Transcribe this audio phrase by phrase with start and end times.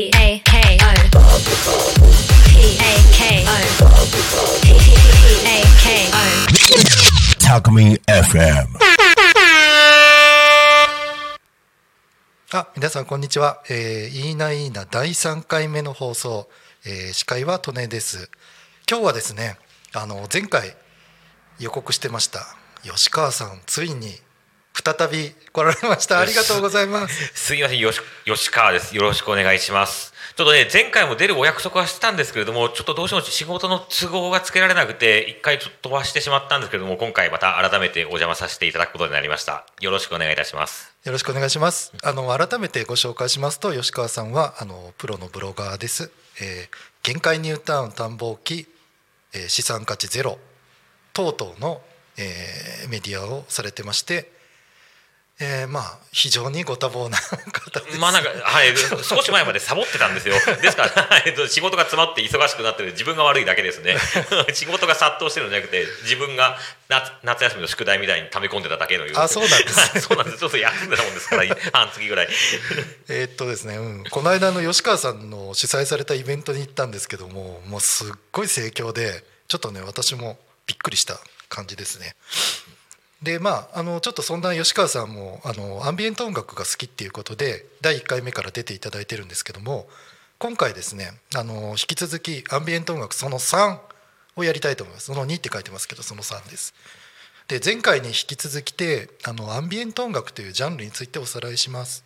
[0.00, 0.88] P A K O
[2.48, 3.52] P A K O
[4.62, 4.72] P
[5.44, 8.78] A K O Talk Me FM.
[12.52, 16.48] あ皆さんこんにちは、えー、いいないいな第3回目の放送、
[16.86, 18.30] えー、司会は利根です
[18.88, 19.58] 今日はですね
[19.92, 20.74] あの前回
[21.58, 22.40] 予告してました
[22.84, 24.14] 吉川さんついに
[24.82, 28.96] 再び来られましたありがとうございますすいません、よし吉川です。
[28.96, 30.12] よろしくお願いします。
[30.36, 39.66] ちょっとね、前回も出るお約束はしてたんですけれども、ちょっとどうしても仕事の都合がつけられなくて、一回ちょっと飛ばしてしまったんですけれども、今回また改めてお邪魔させていただくことになりました。
[39.80, 40.90] よろしくお願いいたします。
[41.04, 46.10] よろしくお願いしますあの改めてご紹介しますと吉川さんはあのプロのブロガーです、
[46.40, 48.66] えー限界ニュータウン探訪記、
[49.32, 50.38] えー資産価値ゼロ
[51.14, 51.80] 等々の、
[52.18, 54.30] えーメディアをされてまして、
[55.40, 60.34] えーまあ非常にご多忙な方ですまあなんか、はい、少し前までサボってたんですよ。
[60.60, 63.96] ですから、えっと仕事が詰まって忙しくなってる自分が悪いだけですね。
[64.52, 70.38] 仕事が殺到してるんじゃなくて、自分が夏夏休みの宿題みたいに溜め込んでただけのようあそうなんですはい そうなんです。
[70.38, 72.28] ちょっと休んでたもんですから、半月ぐらい。
[73.08, 82.16] えーっとですね、うん、この間の吉川さんの主催されたイベントに行ったんですけどももうすっごい盛況でちょっとね私もびっくりした感じですね。
[83.22, 89.86] でまああのちょっとそんな吉川さんもあのアンビエント音楽が好きっていうことで第1回目から出ていただいてるんですけども
[90.38, 93.78] 今回ですねあの引き続きアンビエント音楽その3
[94.36, 96.74] をやりたいと思いますその2って書いてますけどその3です。
[97.48, 102.04] で前回に引き続きてあのアンビエント音楽というジャンルについておさらいします。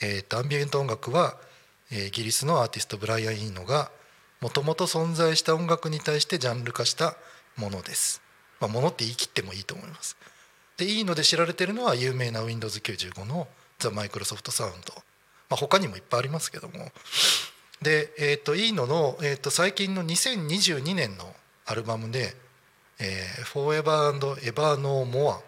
[0.00, 1.36] えー、とアンビエント音楽は、
[1.90, 3.90] えーイギリスのアーティストブライアン・イーノが
[4.40, 7.16] もともと存在した音楽に対してジャンル化した
[7.56, 8.22] ものです。
[8.60, 10.16] まあ、ものって言い切ってもいいと思います。
[10.78, 13.48] でイーノで知られてるのは有名な Windows95 の
[13.78, 14.94] ザ・マイクロソフトサウンド、
[15.50, 16.90] まあ、他にもいっぱいありますけども。
[17.82, 21.32] で、えー、とイーノの、えー、と最近の2022年の
[21.66, 22.34] アルバムで
[22.98, 25.40] 「えー、Forever and Ever No More」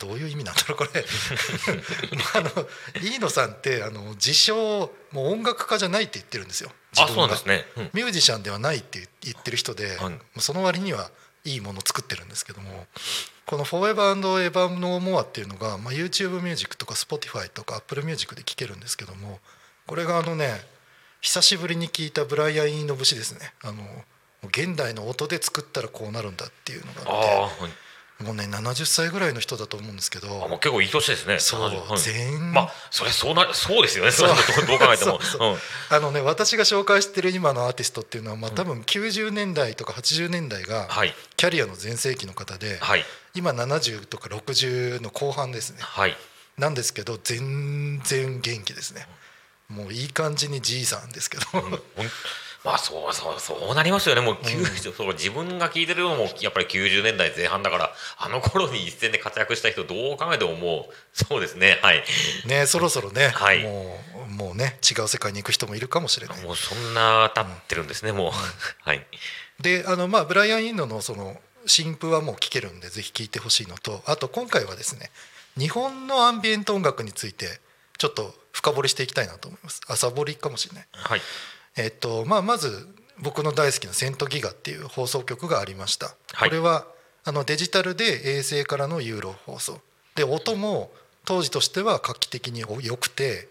[0.00, 0.90] どういう意味なんだろうこれ。
[2.18, 2.68] まああの
[3.00, 6.72] 飯野さんってあの自称もう音楽家じゃないって言ってるんですよ。
[6.98, 7.68] あ、そうなんですね。
[7.76, 7.90] うん。
[7.92, 10.40] ミュージシャンではないって言ってる人で、はい。
[10.40, 11.12] その割には
[11.46, 12.86] いいものを作ってるんですけども
[13.46, 14.14] この「Forever
[14.50, 19.40] Ever No More」っていうのが、まあ、YouTube ミュージックとか Spotify とか Apple ミュージックで聴けるんですけども
[19.86, 20.60] これがあのね
[21.20, 23.52] 久しぶりに聴いたブライアン・イーノ節ですね。
[23.62, 23.82] あの
[24.44, 27.64] 現代の音で作ったらこうなるんだっていうのがあって
[28.24, 31.38] もうね70歳ぐらいの人だと思うんですけどあ、もう結構いい年ですね。
[31.38, 34.10] そう70はい全まあ、それそうな、そうですよね。
[34.10, 35.20] そそううどう考えても。
[35.90, 41.14] あのね私が紹介してる今のアーティストっていうのは、まあ、多分90年代とか80年代がはい。
[41.36, 43.04] キャリアの全盛期の方で、はい。
[43.34, 46.16] 今70とか60の後半ですねはい。
[46.56, 49.06] なんですけど全然元気ですね
[49.68, 51.70] もういい感じにじいさんですけど、ほん
[52.66, 54.20] まあそうそうそうなりますよね。
[54.20, 61.78] もう90、そう自分が聞いてるのもやっぱり90年代前半だからあの頃に一戦で活躍した人どう考えてももうそうですね。
[61.80, 62.02] はい。
[62.44, 63.62] ねそろそろね、はい。
[63.62, 63.96] も
[64.28, 66.42] うもうね違う世界に行く人もいるかもしれない。
[66.42, 68.32] もうそんな経ってるんですねもう。
[68.82, 69.06] はい。
[69.60, 75.10] であのまあブライアン・インドのその新譜はもう聴けるんでぜひ聴いてほしいのとあと今回はですね
[75.56, 77.60] 日本のアンビエント音楽について
[77.96, 79.80] ちょっと深掘りしていきたいなと思います。
[79.86, 80.86] 朝掘りかもしれない。
[80.92, 81.20] はい
[81.76, 82.88] えっとまあ、まず
[83.18, 86.48] 僕の大好きな「セントギガ」っていう放送局がありました、はい。
[86.48, 86.86] これは
[87.24, 89.80] あのデジタルで衛星からのユーロ放送。
[90.14, 90.90] で音も
[91.24, 93.48] 当時としては画期的に良くて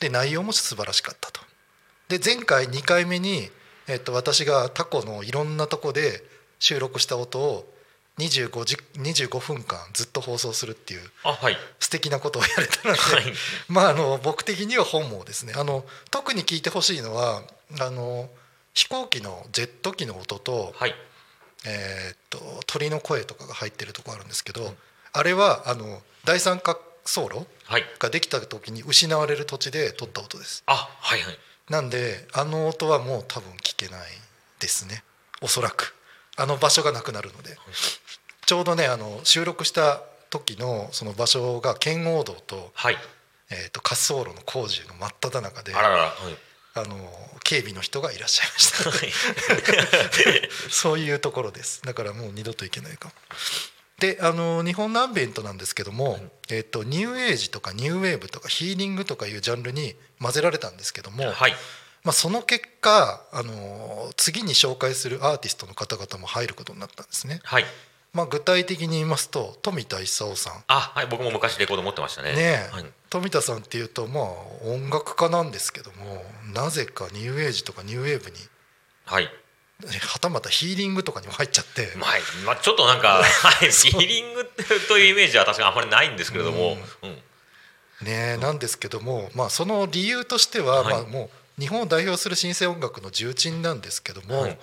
[0.00, 1.40] で内容も素晴らしかったと。
[2.08, 3.50] で前回2回目に、
[3.86, 6.24] えっと、私がタコのいろんなとこで
[6.58, 7.73] 収録した音を
[8.18, 11.56] 25, 時25分間ずっと放送するっていうあはい。
[11.80, 13.24] 素敵なことをやれたので、はい。
[13.68, 15.52] まああの僕的には本望ですね。
[15.56, 17.42] あの特に聞いてほしいのは
[17.80, 18.28] あの
[18.72, 20.94] 飛行機のジェット機の音と,、はい。
[21.66, 24.74] えーっと鳥の声とかが入ってるとこあるんですけど、
[25.12, 27.84] あれはあの第三滑走路はい。
[27.98, 30.62] ができた時に失われる土地で撮った音です。
[30.66, 31.38] あはいはい。
[31.68, 34.00] なんであの音はもう多分聞けない
[34.60, 35.02] ですね。
[35.40, 35.96] おそらく。
[36.36, 37.56] あの場所がなくなるので
[38.46, 42.96] ちょうどねあの収録した時のその場所が圏央道と,、はい。
[43.50, 46.12] えー、と滑走路の工事の真っ只中であらららはい。
[46.76, 46.96] あの
[47.44, 48.90] 警備の人がいらっしゃいました。
[48.90, 50.48] はい。
[50.70, 51.82] そういうところです。
[51.82, 53.14] だからもう二度といけないかも。
[54.00, 56.18] であの日本のアンビエントなんですけども、
[56.50, 61.56] えっとニューエイジとかニューウェーブとかヒーリングとかいうジャンルに混ぜられたんですけども、はい。
[62.02, 67.40] まあ、その結果あの次に紹介するアーティストの方々も入ることになったんですね。
[67.44, 67.66] はい
[68.14, 70.64] まあ、具体的に言いますと富田勲さん。
[70.68, 72.32] あはい僕も昔レコード持ってましたね。
[72.32, 74.24] ねえ、はい、富田さんっていうとまあ
[74.64, 76.24] 音楽家なんですけども
[76.54, 78.36] なぜかニューエイジとかニューウェーブに
[79.04, 79.28] はい。
[80.00, 82.10] はたまたヒーリングとかにも入っちゃって、まあ、
[82.46, 84.48] まあ、ちょっとなんか、 はい、ヒーリング
[84.88, 87.06] というイメージは確かにあんまりないんですけれども、う。
[87.06, 87.10] ん。
[88.00, 90.94] ねえなんですけども、まあ、その理由としては、はい。
[90.94, 91.28] まあ、も
[91.58, 94.58] う日本を代表する新生音楽の重鎮なんですけども、はい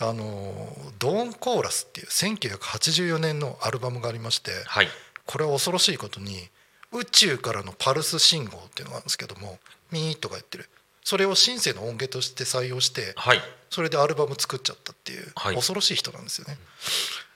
[0.00, 0.52] あの
[0.98, 4.88] ドーンコーラスっていう1984年のアルバムがありましてはい。
[5.26, 6.48] これは恐ろしいことに
[6.92, 9.58] 宇宙からのパルス信号っていうのがあるんですけども
[9.90, 10.68] ミーとか言ってる。
[11.04, 13.40] それをシンセの音源として採用してはい。
[13.70, 15.54] それでアルバム作っちゃったっていうはい。
[15.54, 16.58] 恐ろしい人なんですよね。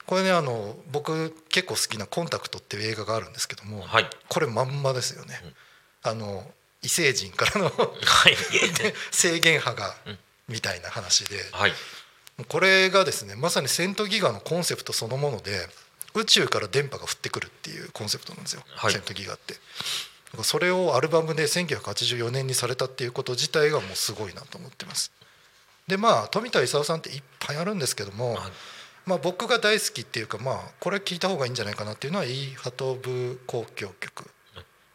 [0.06, 4.08] これねあの僕結構好きな「コンタクト」っていう映画があるんですけども、はい。
[4.28, 5.40] これまんまですよね。
[6.02, 6.44] あの
[6.82, 8.36] 異星人からのはい。
[9.10, 10.18] 制限派がうん。
[10.48, 11.72] みたいな話ではい
[12.48, 15.66] これがですねまさにセントギガのコンセプトそのもので
[16.14, 18.92] 宇宙から電波が降ってくるっていうコンセプトなんですよ、はい。
[18.92, 19.54] セントギガって。
[20.42, 25.12] それをアルバムで1984年にされたっていうこと自体がもうすごいなと思ってます。
[25.86, 28.52] でまあ富田勲さんっていっぱいあるんですけども、はい。
[29.04, 34.30] まあ、僕が大好きっていうかまあこれ聞いた方がいいんじゃないかなっていうのは「イーハトブ交響曲」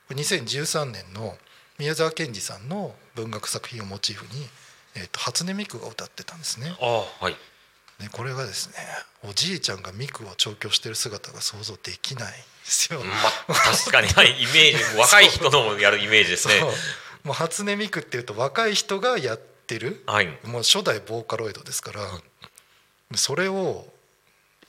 [0.10, 1.38] 2013年の
[1.78, 4.48] 宮沢賢治さんの文学作品をモチーフに、
[4.98, 6.76] えー、と初音ミクが歌ってたんですね。
[6.82, 7.36] あはい。
[8.00, 8.76] でこれがですね
[9.28, 13.00] おじいちゃんがミクを調教してる姿が想像できないですよ。
[13.48, 16.62] まあ確かに、はい、イメージ 若い人のやるイメージですね。
[17.24, 20.28] もう初音ミクっていうと若い人がやってるはい。
[20.44, 22.02] もう初代ボーカロイドですから、
[23.16, 23.86] それを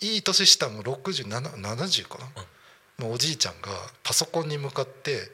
[0.00, 3.70] いい年したもう6070かな、のおじいちゃんが
[4.02, 5.30] パソコンに向かって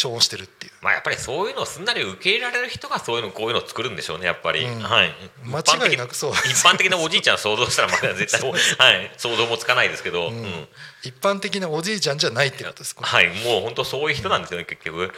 [0.00, 0.72] 調音してるっていう。
[0.80, 4.80] まあやっぱりそういうのをすんなり受け入れられる人がそういうのこういうのを作るんでしょうねやっぱり、うん。
[4.80, 5.12] はい。
[5.44, 6.32] 間違いなくそう。
[6.32, 8.56] 一般的なおじいちゃん想像したらまだ絶対は
[9.02, 9.12] い。
[9.18, 10.36] 想像もつかないですけど、うん。
[10.38, 10.68] うん。
[11.04, 13.28] 一般的なおじいちゃんじゃないってことですはい。
[13.44, 15.12] もう本当そういう人なんですよね結局。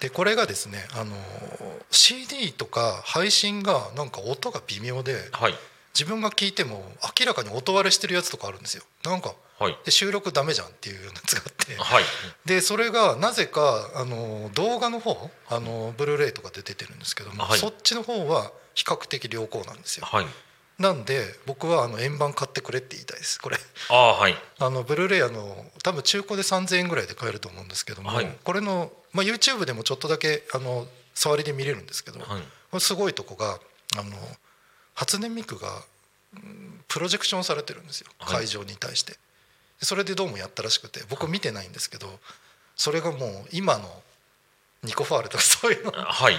[0.00, 1.16] でこれがですねあの
[1.90, 5.54] CD とか配信がなんか音が微妙ではい。
[5.98, 8.84] 自分が聞いても明らかに音割れしてるやつとかあるんですよ。
[9.04, 9.78] なんかはい。
[9.84, 11.74] で収録ダメじゃんっていうようなやつがあって。
[11.76, 12.04] はい。
[12.46, 17.58] でそれがなぜかあの動画の方あのブルーレイとかで出てるんですけども、はい。
[17.58, 20.06] そっちの方は比較的良好なんですよ。
[20.06, 20.26] はい。
[20.78, 23.40] なんで僕はあの円盤買ってくれって言いたいです。
[23.40, 23.56] これ。
[23.90, 24.36] ああはい。
[24.60, 28.38] あのブルーレイあの多分中古で3000円ぐらいで買えると思うんですけども、はい。
[28.44, 32.28] これの、まあ、YouTube でもちょっとだけあの触りで見れるんですけど、はい。
[32.28, 32.38] こ
[32.74, 33.58] れすごいとこが
[33.98, 34.12] あの
[34.94, 35.68] 初音ミクが
[36.34, 38.08] うんプロジェクションされてるんですよ。
[38.20, 38.36] はい。
[38.38, 39.18] 会場に対して、で
[39.80, 42.08] それでどうもやったらしくて僕見てないんですけど
[42.76, 44.02] それがもう今の
[44.82, 45.92] ニコファールとかそういうの。
[45.92, 46.34] はい。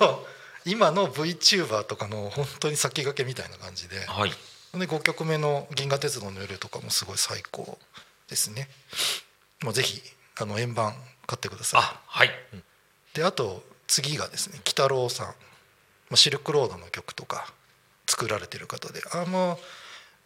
[0.00, 0.24] の
[0.64, 3.98] 今の VTuber とかの本当に先駆けみたいな感じで。
[4.06, 4.30] はい。
[4.30, 7.78] で5曲目の「銀河鉄道の夜」とかもすごい最高
[8.28, 8.70] ですね。
[9.62, 10.02] もうぜひ
[10.40, 10.94] あの円盤
[11.26, 11.80] 買ってください。
[11.82, 12.30] あはい。
[13.12, 15.26] であと次がですね鬼太郎さん。
[15.26, 15.34] ま
[16.12, 17.52] あシルクロードの曲とか
[18.06, 19.02] 作られてる方で。
[19.12, 19.58] あもう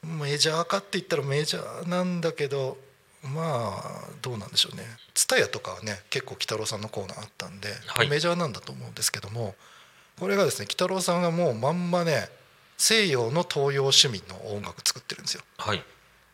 [0.06, 2.78] メジャーかって言ったらメジャーなんだけど
[3.22, 4.84] まあどうなんでしょうね。
[5.14, 8.08] TSUTAYA とかはね結構鬼太郎さんのコーナーあったんで、はい。
[8.08, 9.54] メジャーなんだと思うんですけども
[10.18, 12.28] これがですね鬼太郎さんがもうまんまね
[12.78, 15.42] 西洋の東洋趣味の音楽作ってるんですよ。
[15.58, 15.82] はい。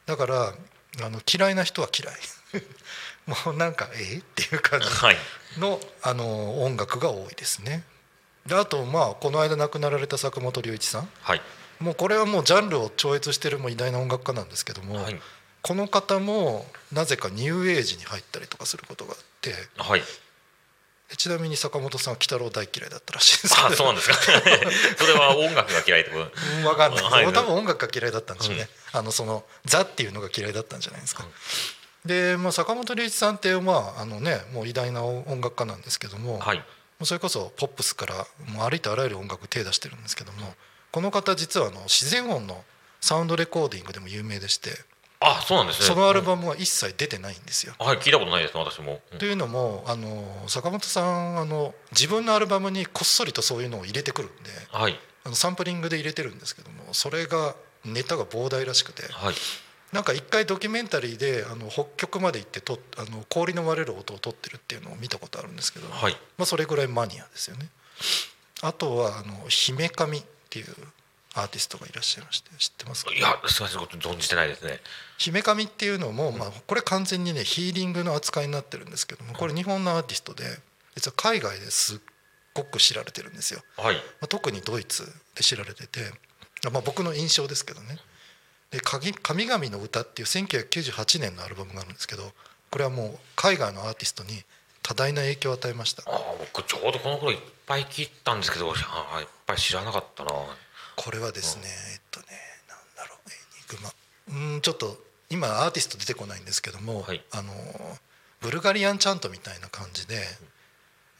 [0.06, 0.54] だから
[1.02, 2.14] あの嫌いな人は嫌い。
[3.26, 5.16] もうなんかえっていう感じはい。
[5.58, 7.84] のあの音楽が多いですね。
[8.46, 11.08] であとまあこの間亡くなられた坂本龍一さん。
[11.22, 11.40] はい
[11.82, 15.20] もうこれはもうジャンルを超越してるもう偉大な音楽家なんですけども、はい。
[15.62, 20.02] この方もなぜかニューエイジに入ったりとかすることがあってはい。
[21.16, 24.14] ちなみに坂本さんは鬼太郎大嫌いだったらしいですあそうなんですか。
[24.96, 26.22] それは音楽が嫌いってこと？
[26.24, 27.32] うん分かんない、はい。
[27.32, 31.26] 多分音楽が嫌いだったんでしょうね、あのその「ザ」っていうのが嫌いだったんじゃないですか。
[32.04, 36.64] で、まあ、坂本龍一さんってまああのねもう偉大な音楽家なんですけども、はい。
[37.04, 40.54] それこそポップスからもうありとあらゆる音楽手出してるんですけども
[40.92, 42.62] この方実はあの自然音の
[43.00, 44.70] サウンドレコーディングでも有名でして
[45.24, 45.86] あそうなんですね。
[45.86, 47.74] そのアルバムは一切出てないんですよ。
[47.78, 49.00] はい聞いたことないです私も。
[49.12, 49.18] うん。
[49.18, 54.98] というのもあの坂本さんあの自分のアルバムにこっそりとそういうのを入れてくるんではい。
[55.24, 59.02] あのサンプリングで入れてるんですけどもそれがネタが膨大らしくて。
[59.12, 59.34] はい。
[59.92, 66.16] なんか一回ドキュメンタリーであの北極まで行ってとあの氷の割れる音を取ってるっていうのを見たことあるんですけど、はい。
[66.38, 67.68] まあ、それぐらいマニアですよね。
[68.62, 70.66] あとはあの姫神っていう
[71.34, 73.14] アーティストがいらっしゃいまして知ってますか？
[73.14, 74.80] いやすみません存じてないですね。
[75.16, 80.44] 姫神っていうのも、まあ、これ完全にねヒーリングの扱いになってるんですけどもこれ日本のアーティストで
[80.94, 81.98] 実は海外ですっ
[82.52, 83.62] ごく知られてるんですよ。
[83.78, 83.96] はい。
[83.96, 86.00] まあ、特にドイツで知られてて、
[86.70, 87.96] まあ、僕の印象ですけどね。
[88.70, 92.32] で「神神々の歌」っていう1998年のアルバムがあるんですけど
[92.70, 94.44] これはもう海外のアーティストに
[94.82, 96.02] 多大な影響を与えました。
[96.06, 98.74] ああ僕ちょうどこの頃いっぱい聞いたんですけどあ
[99.16, 100.30] あやっぱり知らなかったな。
[100.96, 101.62] これはですね
[101.92, 102.26] えっとね
[102.68, 104.54] なんだろうエニグマ。
[104.54, 104.98] うんちょっと
[105.30, 107.22] 今アーティスト出てこないんですけども、はい。
[107.30, 107.52] あの
[108.40, 110.16] ブルガリアンチャントみたいな感じで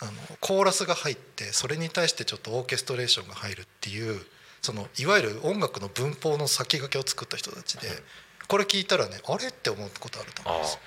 [0.01, 4.21] あのコーラスが入ってそれに対してちょっとオーケストレーションが入るっていう
[4.61, 7.89] そのいわゆる音楽の文法の先駆けを作った人たちで
[8.49, 10.81] これ聞いたらねあれって思うことあると思うんですよ。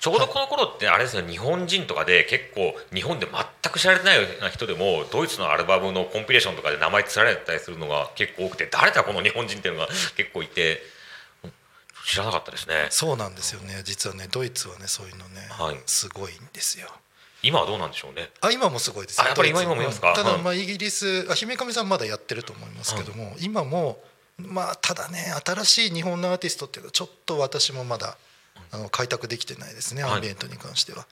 [0.00, 10.80] ちょうどこの頃ってあれですよ日本人とかで結構日本で全く知られてないような人でもドイツのアルバムのコンピレーションとかで名前つられたりするのが結構多くて誰だこの日本人っていうのが結構いて
[11.44, 11.52] うん
[12.06, 12.86] 知らなかったですね。
[12.88, 13.82] そうなんですよね。
[13.84, 15.76] 実はねドイツはねそういうのね、はい。
[15.84, 16.88] すごいんですよ。
[17.42, 18.30] 今はどうなんでしょうね？
[18.40, 19.24] あ今もすごいですよ。
[19.24, 20.14] あやっぱり今も見ますか？
[20.14, 23.98] ただはいまあイギリスあ姫神さんまだやってると思いますけども、今も
[24.38, 28.16] まあただね新しい日本のアーティストっていうのはちょっと私もまだ
[28.72, 30.12] あの開拓できてないですねはい。
[30.14, 31.06] アンビエントに関しては。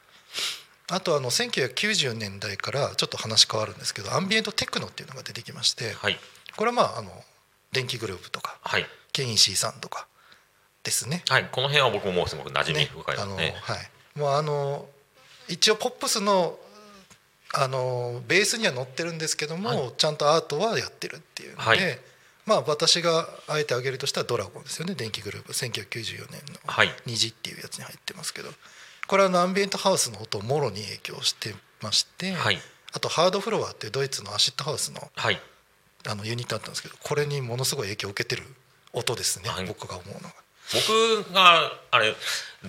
[0.91, 6.17] あとあの1990年代からちょっと話変わるんですけどアンビエントテクノっていうのが出てきましてはい。
[6.57, 7.11] これはまああの
[7.73, 8.87] 電気グループとかはい。
[9.13, 10.07] ケインシーさんとか
[10.85, 11.23] ですね。
[11.29, 11.49] はい。
[11.51, 14.87] この辺は僕ももうすごく馴染みね深いですあのねはい、もうあの
[15.49, 16.59] 一応ポップスの
[17.55, 19.93] あのベースには載ってるんですけども、はい。
[19.97, 21.79] ちゃんとアートはやってるっていうので、はい
[22.49, 24.95] まあ私があえて挙げるとしたらドラゴンですよね。
[24.95, 25.53] 電気グループ。
[25.53, 28.51] 1994年のはい「虹」っていうやつに入ってますけど。
[29.09, 32.61] これはアンビエントハウスの音をもろに影響してまして、はい。
[32.93, 35.41] あとハードフロアっていうドイツのアシッドハウスのはい。
[36.07, 38.47] あのユニットあったんですけどこれにものすごい影響を受けてる
[38.93, 39.65] 音ですね、はい。
[39.65, 40.35] 僕が思うのが。
[40.75, 42.15] 僕があれ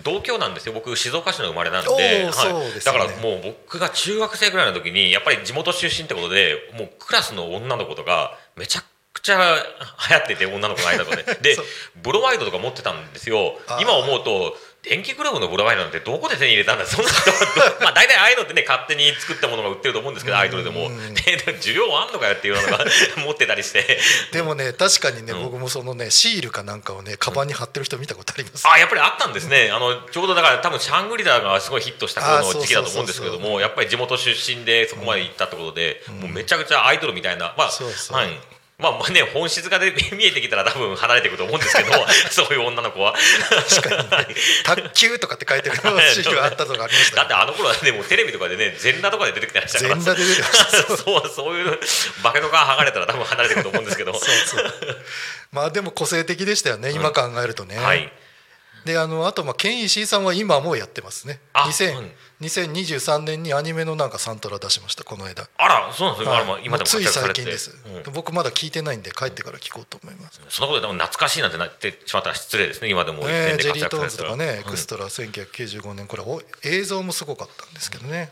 [0.03, 0.73] 同郷なんですよ。
[0.73, 2.33] 僕静岡市の生まれなんで、おーはい。
[2.33, 2.93] そうですね。
[2.93, 8.83] だからもう僕が中学生ぐらいの時にやっぱり地元出身ってことでもうクラスの女の子とかめちゃ
[9.13, 9.55] くちゃ
[10.09, 11.57] 流行ってて女の子の間とか で
[11.97, 13.59] ブロマイドとか持ってたんですよ。
[13.79, 17.31] 今思うと電気グローブのブロマイドなんてどこで手に入れたんだそんな人
[17.83, 20.87] まあ大体ああいうのってね勝手に作ったものが売ってると思うんですけどアイドルでも。
[20.87, 22.85] うんで需要あんのかよっていうのが
[23.17, 23.99] 持ってたりして。
[24.31, 25.43] でもね確かにね、うん。
[25.43, 28.67] 僕もそのねシールかなんかをねカバンに貼ってる人見たことあります。
[28.67, 29.69] あやっぱりあったんですね。
[29.71, 38.17] あのちょうどだから多分シャングリラがすごいヒットした頃の時期だと思うんですけどあそうそうそうもやっぱり地元出身でそこまで行ったってことで、もうめちゃくちゃアイドルみたいなまあそうそう。
[38.17, 38.39] はい
[38.79, 41.91] まあまあね本質がで見えてきたら多分離れていくと思うんですけど
[42.31, 43.13] そういう女の子は。
[43.67, 44.29] 確かに。
[44.29, 47.15] ね卓球とかって書いてるシールがあったとかありましたね。
[47.17, 49.95] だってあの頃はねもうテレビとかでね全裸とかで出てきてましたから。
[49.95, 51.79] 全裸で出てました そうそういう
[52.23, 54.13] 化けの皮剥がれたら多分離れていくと思うんですけど。
[54.13, 54.73] そうそう。
[55.51, 58.11] まあでも個性的でしたよね今考えるとね、はい
[58.85, 61.39] であのあとまあケンイシーさんは今もやってますね。
[61.53, 66.43] あ2000うん2023年にアニメのなんかサントラ出しましたこの間あらそうなんですよ、はい。
[66.43, 68.13] 今でももうつい最近です、うん。
[68.13, 74.63] 僕まだ聞いてないんで帰ってから聞こうと思います、そのことで多分懐かしいなんてなってしまったら失礼ですね今でも一ね線で Jelly Tones とかね、エうん。
[74.63, 78.31] クストラ1995年これお映像もすごかったんですけどね。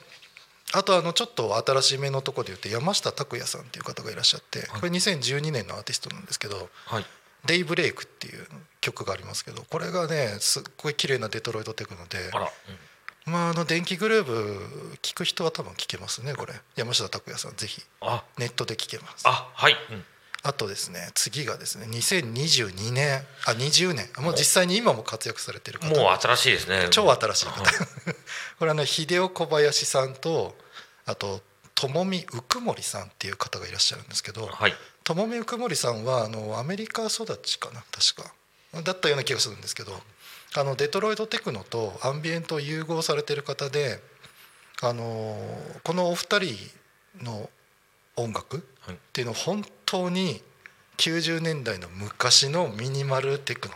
[0.74, 7.06] あとあのちょっと新しめのとこで言って山下拓也さんっていう方がいらっしゃってこれ2012年のアーティストなんですけどはい
[7.46, 8.46] 「デイブレイク」っていう
[8.88, 12.48] 曲がありますけどこれがねすっごい綺麗なデトロイトテクノであら、
[13.26, 14.34] まああの電気グルーヴ
[15.02, 16.54] 聞く人は多分聞けますねこれ。
[16.78, 17.82] 山下拓也さんぜひ。
[18.02, 18.24] あ。
[18.38, 19.24] ネットで聞けます。
[19.26, 20.04] あはい、うん。
[20.44, 25.90] あとですね次がですね2022年あ20年もう実際に今も活躍されてる方。
[25.90, 26.88] もう新しいですね。
[26.90, 27.64] 超新しい方。
[27.64, 27.74] はい
[28.60, 30.56] これはね秀夫小林さんと
[31.06, 31.42] あと
[31.76, 34.74] 友美福森さんっていう方がいらっしゃるんですけどはい。
[35.04, 38.34] 友美福森さんはあのアメリカ育ちかな確か
[38.84, 39.92] だったような気がするんですけど
[40.56, 44.00] あのデトロイトテクノとアンビエントを融合されてる方で
[44.82, 45.38] あの
[45.84, 46.56] このお二人
[47.24, 47.50] の
[48.16, 48.96] 音楽はい。
[48.96, 50.42] っていうのは本当に
[50.98, 53.76] 90年代の昔のミニマルテクノ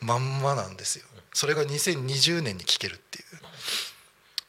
[0.00, 1.04] まんまなんですよ。
[1.32, 3.24] それが2020年に聴けるっていう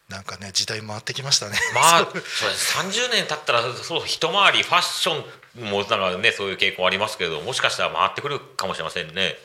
[0.09, 1.57] なんかね時代回ってきましたね。
[1.73, 5.23] まあそうです30年経ったらそう一回りファッショ
[5.61, 9.35] ンもなんかねそういう傾向ありますけれどもしかしたら回ってくるかもしれませんね。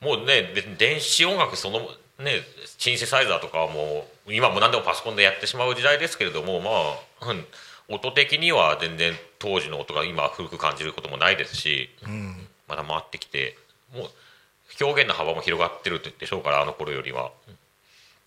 [0.00, 1.80] もうね電子音楽その
[2.18, 2.42] ね
[2.78, 6.70] シンセサイザーとかはもう今も何でもパソコンでやってしまう時代ですけれどもま
[7.28, 7.46] あ、うん。
[7.88, 12.46] 音的には全然当時の音が今古く感じることもないですし、うん。
[12.66, 13.56] まだ回ってきて
[13.94, 14.08] もう
[14.80, 17.30] 表現の幅も広がってるでしょうからあの頃よりは。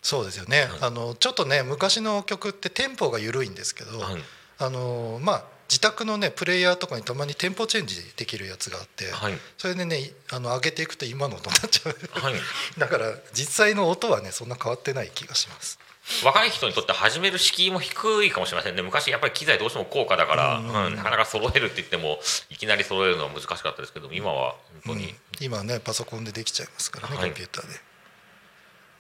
[0.02, 4.22] そうですよね、あのちょっとね昔の曲ってテンポが緩いんですけど、はい。
[4.60, 9.34] あのまあ自宅のねプレイヤーとかにたまにテンポチェンジできるやつがあって、はい。
[9.58, 12.20] それでねあの上げていくと今の音になっちゃう。
[12.20, 12.36] はい。
[12.80, 15.78] だから実際の音はねそんな変わってない気がします。
[16.24, 18.82] 若い人にとって始める敷居も低いかもしれませんね。
[18.82, 20.96] 昔やっぱり機材どうしても高価だから、ううんん。
[20.96, 25.16] なかなか揃えるって言ってもいきなり揃えるのは難しかったですけど今は本当に、うん。
[25.42, 27.26] 今ねパソコンでできちゃいますからね、はい。
[27.26, 27.68] コンピューター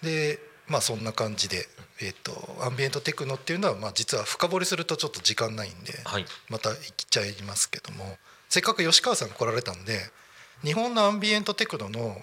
[0.04, 0.36] で。
[0.36, 1.65] でまあそんな感じで、
[2.01, 6.25] えー、とアンビエントテクノっていうのは、まあ、実は深掘りするとちょっと時間ないんで、はい。
[6.50, 8.17] また行っちゃいますけども
[8.50, 10.00] せっかく吉川さん来られたんで
[10.63, 12.17] 日本のアンビエントテクノの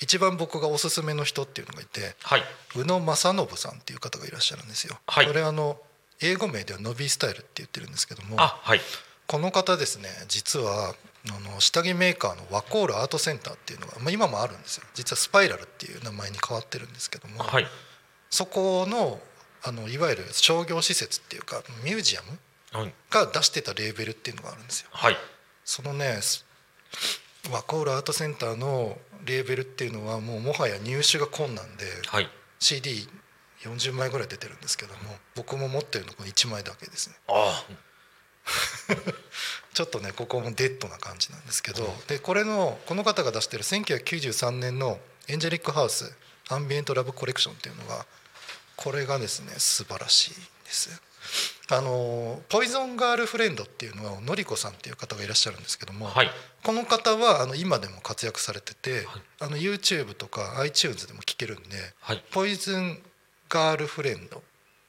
[0.00, 2.42] 一番僕がおすすめの人っていうのがいてはい。
[2.76, 4.98] 宇野正信さんっていう方がいらっしゃるんですよ。
[5.06, 5.26] はい。
[5.26, 5.76] これあの
[6.20, 8.80] 英語名ではノビースタイルって言ってるんですけどもあはい。
[9.26, 10.94] この方ですね実は
[11.30, 14.84] あの下着メーカーのワコールアートセンターっていうのが、まあ、今もあるんですよ。
[14.94, 17.66] 実はスパイラルっていう名前に変わってるんですけども、はい。
[18.30, 19.20] そこの
[19.62, 22.94] あのいわゆる商業施設っていうかミュージアムはい。
[23.10, 24.88] が出してたレーベルっていうのがあるんですよ。
[24.90, 25.16] はい。
[25.64, 26.44] そのねス
[27.50, 32.28] ワコールアートセンターのレーベルっていうのはもうもはや入手が困難ではい。
[32.60, 35.00] CD40 枚ぐらい出てるんですけども
[35.36, 37.16] 僕も持ってるのこの1枚だけですね。
[37.28, 37.64] あ
[39.74, 44.98] ちょっとねここもデッドな感じなんですけどでこれのこの方が出してる1993年の
[45.28, 46.12] エンジェリックハウス
[46.50, 48.04] アンビエントラブコレクションっていうのが
[48.76, 51.00] これがですね素晴らしいんです。
[51.70, 56.30] あのポイゾンガールフレンドっていうのはのりこさんっていう方がいらっしゃるんですけども、はい。
[56.64, 59.04] この方はあの今でも活躍されてて、はい。
[59.40, 63.00] あの YouTube とか iTunes でも聴けるんではい「ポイズン
[63.48, 64.42] ガールフレンド」っ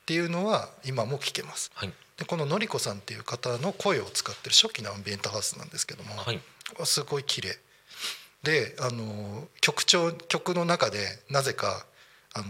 [0.06, 1.72] ていうのは今も聴けます。
[1.75, 6.39] はいでこののりこさんっていう方の声を使ってる初期のアンビエントハウスなんですけども、はい。
[6.86, 7.58] すごい綺麗。
[8.43, 11.86] であの曲調曲の中でなぜか
[12.34, 12.48] あの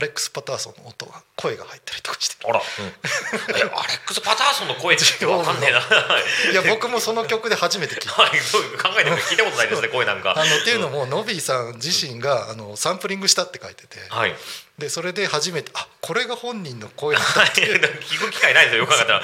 [0.00, 5.78] アレックス・パターソンの音が声が入ったりとかしてあら、うん、えアレックス・パターソンの声ってわかんねえな。
[5.78, 8.16] はいいや僕もその曲で初めて聞いた。
[8.24, 10.32] はいそう考えても聞いたことないですね声なんか。
[10.34, 13.98] あのっていうのもノビーさん自身があのサンプリングしたって書いてて。
[14.08, 14.34] はい。
[14.78, 19.22] でそれで初めてあこれが本人の声なんだは い聞く機会ないですよよく考えたら。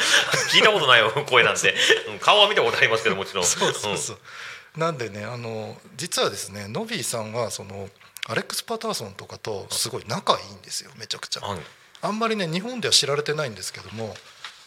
[0.50, 1.74] 聞いたことないよ声なんて。
[2.08, 3.44] うん顔は見たことありますけどもちろん。
[3.46, 4.18] そうそうそう、
[4.76, 7.88] なんでねあの実はですねノビーさんはその
[8.28, 11.40] アレックス・パターソンとかとすごい仲いいんですよめちゃくちゃ。
[11.46, 11.60] うんはい。
[12.02, 14.14] あんまりね日本では知られてないんですけども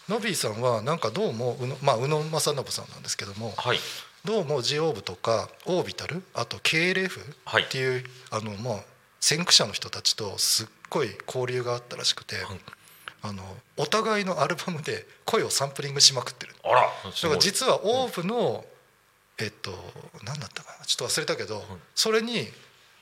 [0.08, 3.80] ノビーさんはなんかどうも宇野,、まあ、宇野正信さんなんですけどもはい。
[4.26, 7.64] どうもジオーブとかオービタルあと KLF はい。
[7.64, 8.84] っていう、あのまあ
[9.20, 12.46] 先駆者の人たちとすっごい交流があったらしくて、はい。
[13.22, 13.44] あの
[13.78, 16.56] お互いのアルバムで声をサンプリングしまくってる。
[16.64, 16.82] あら。
[16.82, 18.66] だから実はオーブの、
[19.40, 19.72] えっと
[20.24, 21.64] 何だったかなちょっと忘れたけど、
[21.96, 22.48] それに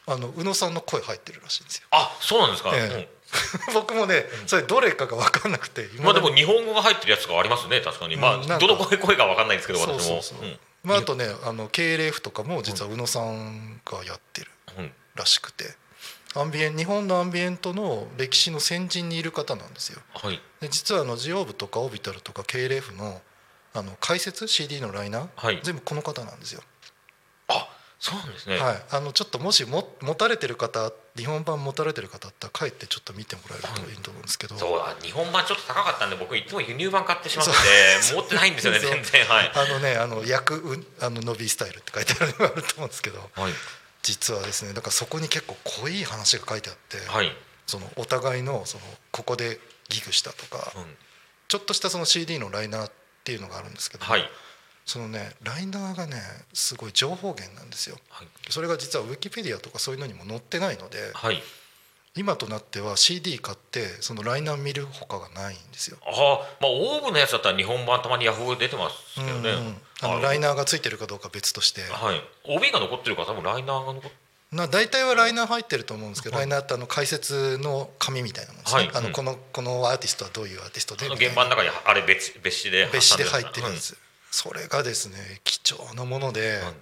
[0.08, 1.88] あの宇野さんの声入ってるらしいんですよ。
[1.92, 3.10] あそうなんですか、え
[3.74, 8.66] 僕もねそれどれかが分かんなくてうんまあでも日本語が入ってるやつがありますね確かに、まあうんなんか。
[8.66, 10.22] どの声声かわかんないですけど私も。
[10.84, 14.52] まあ、あとねあの KLF とかも実は宇野さんがやってる
[15.16, 15.76] らしくて
[16.36, 20.02] アンビエン日本のアンビエントの歴史の先人にいる方なんですよ。
[20.14, 20.40] はい。
[20.62, 23.22] で実はあのジオーブとかオービタルとか KLF の
[23.74, 25.60] あの解説 CD のライナー、はい。
[25.64, 26.62] 全部この方なんですよ。
[26.62, 26.77] あ
[28.00, 33.94] そうなんですね、はい、あのちょっともしも持たれてる方日本版持たれてる方だったら帰ってちょっと見てもらえるとい。
[33.96, 37.52] いと思うんですけど、そうだ日本版ちょっと高かったんで僕いつも輸入版買ってしまって
[38.14, 39.26] 持ってないんですよね 全然。
[39.26, 39.52] はい。
[39.54, 43.54] あのねあの訳うあのノビースタイルって書いてあるのがあると思うんですけどはい。
[44.04, 50.98] 実はですねだからそこに結構濃い話が書いてあって、はい、そのお互いのそのここでギグしたとか、うん。
[51.48, 52.92] ちょっとしたその CD のライナーっ
[53.24, 54.30] ていうのがあるんですけど、はい
[54.88, 56.16] そのねライナーがね
[56.54, 57.98] すごい情報源なんですよ。
[58.10, 58.28] はい。
[58.50, 61.44] それが実はウィキペディアとかそういうのにも載ってないのではい。
[62.16, 65.98] 今となっては CD 買ってそのライナー見るほかがないんですよ。
[66.04, 71.82] ああまあオーブのやつだったら日本版たまにヤフオ出てますけどね、うんうんあのライナーがついてるかどうか別として。
[71.82, 74.12] はい、帯が残ってるから多分ライナーが残っ
[74.52, 78.90] な大体はライナー入ってると思うんですけど、ライナーってあの解説の紙みたいなもんですね、はい。
[78.90, 78.98] うん。
[78.98, 83.98] あのこのこのアーティストはどういうアーティストで現場の中にあれ別別紙で別紙で入ってるんです、
[84.38, 86.74] それがですね貴重なもので、はい。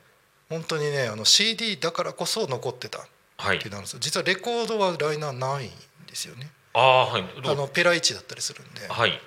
[0.49, 3.01] 本当にねあの CD だからこそ残ってたっ
[3.37, 3.99] はいていうのなんですよ。
[4.01, 5.69] 実はレコードはライナーないん
[6.05, 6.49] ですよね。
[6.73, 7.23] ああはい。
[7.45, 8.85] あのペラ1だったりするんで。
[8.89, 9.17] はい。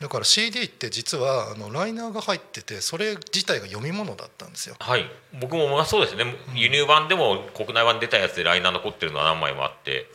[0.00, 4.74] だから CD って実はあのライナーが入っててそれ自体が読み物だったんですよ。
[4.80, 5.08] はい。
[5.40, 6.24] 僕もまあそうですね。
[6.52, 10.10] 輸入版でも国内版で出たやつでライナー残ってるのは何枚もあって。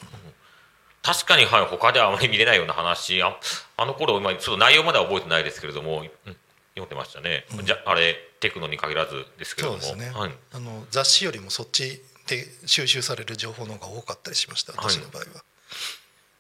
[1.02, 3.24] 確かにはい他ではあまり見れないような話。
[3.24, 3.40] あ
[3.78, 6.36] あの頃今ちょっと内容までは覚えてないですけれども、うん
[6.76, 9.82] 読んでましたね、じゃあれテクノに限らずですけれども。
[9.82, 15.44] そうですね、はい、あの雑誌よりもそっちで収集される情報の方が多かったりしました私の場合は、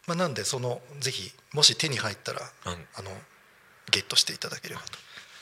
[0.08, 3.12] まあ、なんでそのぜひもし手に入ったら、うんあの
[3.92, 4.88] ゲットしていただければと。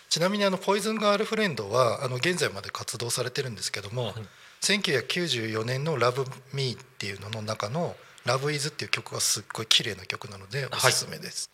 [0.10, 4.14] ちなみにあのポイズンガールフレンドはあの現在まで活動されてるんですけども、
[4.62, 11.52] 1994年の「ラブ・ミー」っていうのの中の「Love Is」っていう曲がすっごい綺麗な曲なのでおすすめです。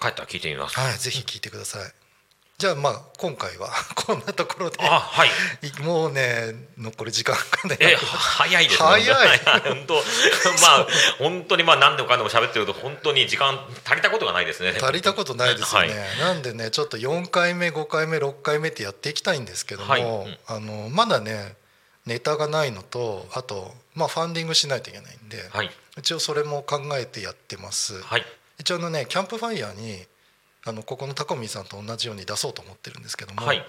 [0.00, 0.80] 帰ったら聞いてみます。
[0.80, 1.92] はい、ぜひ聴いてください
[2.60, 4.76] じゃあまあ今回は こんなところで。
[4.82, 5.30] あはい。
[5.80, 7.78] もうね残り時間がね。
[7.80, 8.86] え早いですね。
[8.86, 9.38] 早い。
[9.64, 10.86] 本当まあ
[11.18, 14.78] 本当にまあ何でもかんでも喋ってると本当に時間足りたことがないですね。
[14.78, 16.18] 足りたことないですよね、はい。
[16.18, 20.02] なんでねちょっと4回目5回目6回目ってやっていきたいんですけども、はい。
[20.02, 20.38] うん。
[20.46, 21.56] あのまだね
[22.04, 25.70] ネタがないのとあとまあファンディングしないといけないんで、はい。
[25.96, 28.26] 一応それも考えてやってます、はい。
[28.58, 30.04] 一応あのねキャンプファイヤーに
[30.66, 33.64] あのここのタコミンさんと同じように出そうと思ってるんですけども、はい。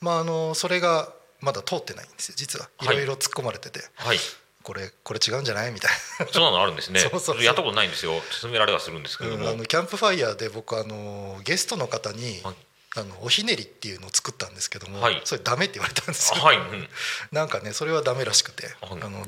[0.00, 2.68] まああのそれがまだ通ってないんですよ実は。
[2.78, 2.96] はい。
[2.96, 4.18] いろいろ突っ込まれてて、はい。
[4.62, 5.72] これこれ違うんじゃない？
[5.72, 5.90] みたい
[6.30, 7.00] そんなのあるんですね。
[7.00, 7.42] そうそうそう。
[7.42, 8.20] やったことないんですよ。
[8.40, 12.54] 勧められはするんですけども、うんあのキャンプファイヤーで僕あのゲストの方に、はい。
[12.96, 15.20] あのおひねりっていうのを作ったんですけども、はい。
[15.24, 16.88] それダメって言われたんですよ、はい、うん。
[17.32, 18.76] なんかねそれはダメらしくて、はい。
[19.02, 19.26] あの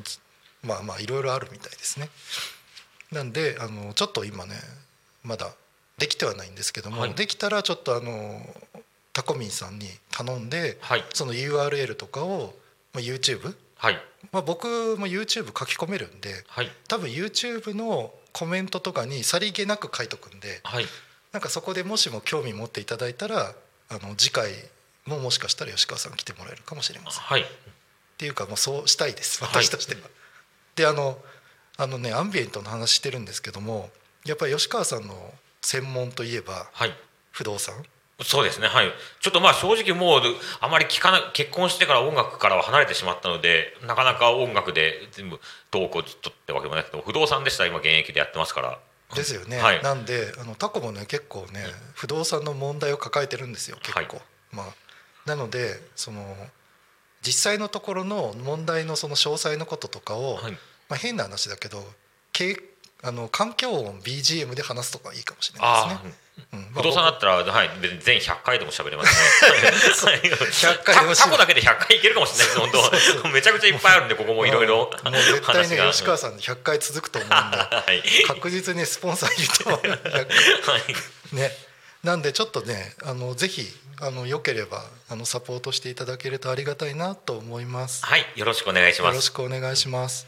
[0.63, 2.11] まあまあいろいろあるみたいですね。
[3.13, 4.61] なんであのちょっと今ね
[5.23, 5.53] まだ
[6.01, 7.15] できてはないんですけども、はい。
[7.15, 8.41] できたらちょっとあの
[9.13, 11.05] タコミンさんに頼んで、はい。
[11.13, 12.55] その URL とかを、
[12.95, 13.99] まあ、YouTube、はい。
[14.33, 16.71] まあ、僕も YouTube 書き込めるんではい。
[16.89, 20.87] 多分 YouTube のコメントとかにさりげなく書いとくんではい。
[21.33, 23.55] なんかそこでもしも興味持っていただいたら
[23.89, 24.51] あの次回
[25.07, 27.23] ももしかしたら吉川さん来てもらえるかもしれません。
[27.23, 27.43] はい。
[27.43, 27.45] っ
[28.17, 29.45] ていうかもうそうしたいです。
[29.45, 29.65] はい。
[29.65, 30.01] 私としては。
[30.77, 31.19] であの
[31.77, 33.91] あのねアンビエントの話してるんですけども
[34.25, 35.15] やっぱり吉川さんの
[35.63, 36.95] 専門といえばはい。
[37.31, 37.75] 不動産？
[38.23, 38.93] そうですねはい。
[39.21, 40.21] ちょっとまあ正直もう
[40.61, 48.79] あまり聞かな結婚してから音楽からは離れてしまったのでなかなか音楽で全部トークをずっとってわけでもないけど不動産でしたら今現役でやってますから。
[49.15, 49.83] ですよね、はい。
[49.83, 54.09] なんであのタコもね結構ね不動産の問題を抱えてるんですよ結構、はい。
[54.53, 54.67] まあ
[55.27, 56.37] なのでその
[57.23, 60.53] 実際のところの問題のその詳細のこととかを、はい。
[60.89, 61.85] まあ、変な話だけど
[62.33, 62.57] け
[63.03, 66.15] あの環境音 BGM で話すとかいいかもしれないですあね。
[66.53, 66.61] あ、うん。
[66.61, 67.65] まあ不動産だったら、は。
[67.65, 70.11] い、全100回でも喋れますね。
[70.11, 73.29] はい100回でもタタコだけで100回いけるかもしれないです、本当。
[73.29, 74.77] めちゃくちゃいっぱいあるんで、ここもいろいろ。
[74.77, 78.25] もう絶対ね 吉川さん100回続くと思うんで はい。
[78.27, 79.81] 確実にスポンサーいると思う。
[80.71, 81.35] はい。
[81.35, 81.57] ね。
[82.03, 83.69] なんでちょっとねあのぜひ
[84.01, 88.05] あのよければあのサポートしていただけるとありがたいなと思います。
[88.05, 89.13] はい、よろしくお願いします。
[89.13, 90.27] よろしくお願いします。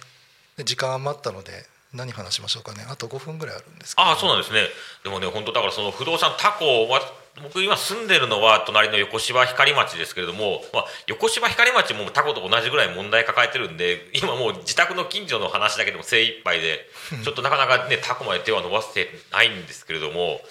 [0.56, 4.60] で時間余ったので何話しましょうかねあと5分ぐらいあるんですああ、そうなんですね。
[5.04, 7.00] でもね、本当だから、その不動産タコは。
[7.40, 16.80] 僕今住んでるのは隣の横芝光町ですけれども、まあ、横芝光町もタコと同じぐらい問題抱えてるんで今もう自宅の近所の話だけでも精一杯で
[17.24, 20.42] ちょっとなかなかねタコまで手は伸ばせてないんですけれども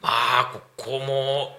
[0.00, 1.58] まあここも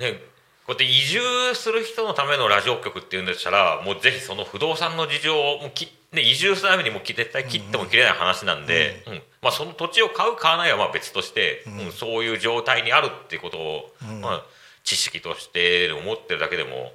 [0.00, 0.20] ね
[0.66, 11.92] こうやって移住する人のためのラジオ局っていうんでしたらもうぜひその不動産の事情をもうき、ね、移住するためにもう絶対切っても切れない話なんで、うんまあ、その土地を買う買わないはまあ別として、うん。
[11.92, 14.46] そういう状態にあるっていうことを、まあ、
[14.82, 16.92] 知識として思ってるだけでも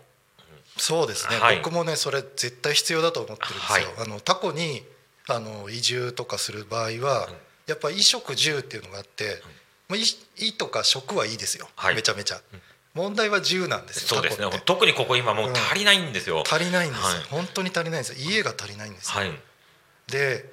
[0.78, 1.58] そうですね、はい。
[1.58, 4.08] 僕もねそれ絶対必要だと思ってるんですよ、はい。
[4.08, 4.84] あのタコに
[5.28, 7.30] あの移住とかする場合は、
[7.68, 9.42] やっぱ衣食住っていうのがあって、
[9.88, 10.06] まあ、衣
[10.38, 11.96] 衣とか食はいいですよ、はい。
[11.96, 12.42] めちゃめちゃ、
[12.94, 14.08] 問題は住なんですよ。
[14.08, 14.48] そうですね。
[14.66, 16.44] 特にここ今もう足りないんですよ。
[16.46, 17.24] 足りないんですよ、はい。
[17.30, 18.30] 本当に足りないんですよ。
[18.30, 19.32] 家が足りないんですよ、はい。
[20.08, 20.46] で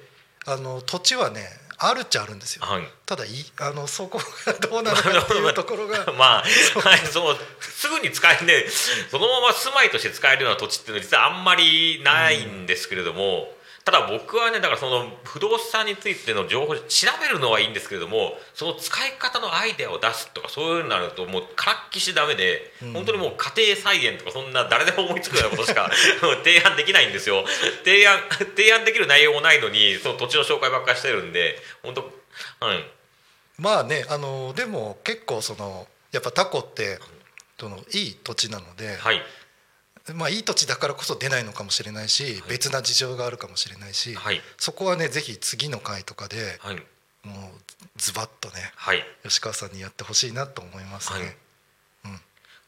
[0.45, 1.45] あの土地はね
[1.77, 2.83] あるっちゃあるんですよ、はい。
[3.05, 7.37] ただいあのそこがどうなのかっていうところがまあ、はい、そう。
[7.59, 8.65] すぐに使えね
[9.09, 13.49] そのまま住まいとして使えるような土地っていうのは実はあんまりないんですけれども、
[13.85, 25.89] ただ僕はねだからその不動産についての情報調べるのはいいんですけれどもその使い方のアイデアを出すとかそういうのになるともうからっきしダメで、本当にもう家庭菜園とかそんな誰でも思いつくようなことしか
[26.43, 27.45] 提案できないんですよ。
[27.83, 28.19] 提案
[28.55, 32.01] 提案できる内容もないのにその土地の紹介ばっかりしてるんで本当
[32.65, 32.85] はい。
[33.57, 36.99] まあねあのでも結構そのやっぱタコって
[37.59, 39.21] そのいい土地なので、はい
[40.13, 44.41] まあいい土地だからこそ出ないのかもしれないし、別な事情があるかもしれないし、はい。
[44.57, 46.75] そこはねぜひ次の回とかではい。
[47.23, 49.03] もうズバッとねはい。
[49.23, 51.19] 吉川さんにやってほしいなと思いますね。
[51.19, 51.35] はい。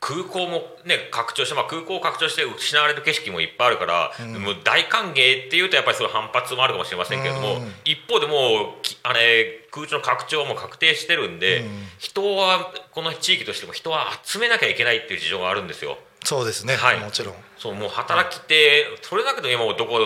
[0.03, 7.71] 空港もね拡張して、まあ、空港を拡張して失われる景色もいっぱいあるから、もう大歓迎っていうとやっぱりそういう反発もあるかもしれませんけれども、うん。
[7.85, 11.87] 一方でもうきあれ空中の拡張も確定してるんで、うん。
[11.99, 15.99] 人はこの地域としても人は集めなきゃいけないっていう事情があるんですよ。
[16.23, 16.99] そうですね、はい。
[16.99, 17.35] もちろん。
[17.57, 19.99] そうもう働き手、それだけで今もうどこ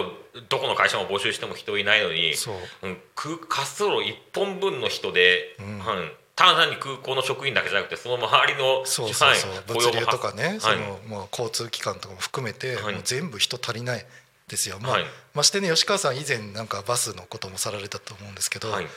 [0.49, 2.56] どこの会社も募集しても人いないのにそう。
[2.84, 5.80] うん、空滑走路1本分の人で、ん。
[5.80, 5.97] はい。
[6.36, 9.60] 単なに空港の職員だけじゃなくてその周りのそうそうそう、はい。
[9.67, 10.80] 物流とかね、そはい。
[10.80, 12.93] のもう交通機関とかも含めて、はい。
[12.93, 14.06] もう全部人足りない
[14.47, 15.06] ですよ、まあはい。
[15.34, 18.88] ましてね吉川さん以前なんかバスのこともさられたと思うんですけど、はい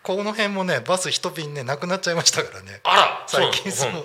[0.00, 3.96] この辺もねバス一便ねなくなっちゃいましたからねあら最近そううん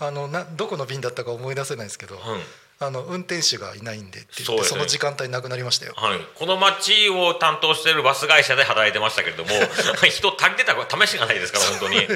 [0.00, 2.20] あのなどこの便だったか思い出せないですけど、うん。
[2.80, 4.82] あの運転手がいないんでって言ってそ,、ね。
[4.82, 5.94] の時間帯なくなりましたよ。
[5.96, 9.50] はい、この町を担当しているバス会社で働いてましたけれども
[10.08, 10.74] 人足りてた
[11.06, 12.06] 試しがないですから本当に、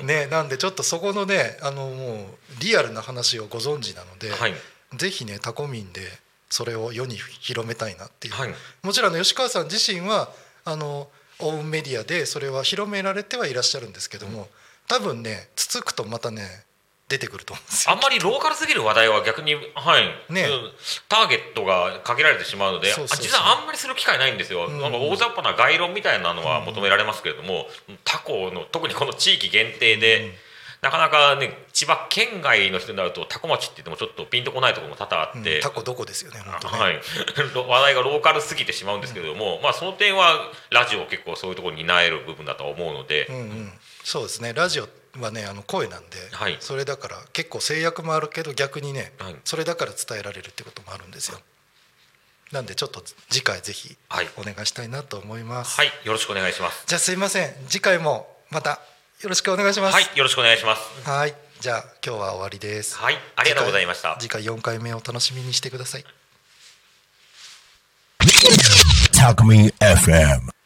[0.00, 0.06] うん。
[0.06, 4.54] ね、なんでちょっとそこのねあのもうリアルな話をご存知なので、はい。
[4.94, 6.18] ぜひねタコミンで
[6.50, 8.54] それを世に広めたいなっていう、はい。
[8.82, 10.32] もちろん吉川さん自身は
[10.64, 14.48] あのオウンメディアでそれは広められてはいらっしゃるんですけども、
[14.88, 16.64] 多分ねつつくとまたね
[17.08, 17.94] 出てくると思うんですよ。
[17.94, 19.60] あんまりローカルすぎる話題は逆に、は
[19.98, 20.32] い。
[20.32, 20.42] ね。
[20.42, 20.72] うん。
[21.08, 24.80] ターゲットが限られてしまうのでそう実はあんまりする機会ないんですよ、ん。
[24.80, 27.66] なんか大雑把な概論みたいなのは求められますけれども、
[28.04, 30.34] 他校の特にこの地域限定で、
[30.80, 35.56] なかなかね千葉県外の人になるとタコ町って言ってもちょっとピンとこないところも多々あって。
[35.56, 35.62] うん。
[35.62, 37.00] タコどこですよねね、はい、
[37.56, 44.52] 話題がローカルすぎてしまうんですけれども、まあ、その点はラジオ結構そういうところに担える部分だとは思うので、うんうん、そうですね。
[44.52, 44.88] ラジオ
[45.20, 46.56] はねあの声なんで、はい。
[46.60, 49.36] それだから結構制約もあるけど逆にね、はい。
[49.44, 51.38] それだから伝えられるってこともあるんですよ。
[52.52, 54.28] なんでちょっと次回ぜひはい。
[54.36, 56.84] お願いしたいなと思います、はい、よろしくお願いします。
[56.86, 57.54] じゃあすいません。
[57.68, 58.80] 次回もまた
[59.20, 59.94] よろしくお願いします。
[59.94, 61.08] はい、よろしくお願いします。
[61.08, 61.34] はい。
[61.60, 62.96] じゃあ今日は終わりです。
[62.96, 64.16] はい、ありがとうございました。
[64.20, 66.04] 次回次回4回目を楽しみにしてください。
[69.12, 70.57] Talk Me FM.